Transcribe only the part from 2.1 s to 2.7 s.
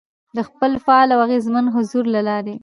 له لارې،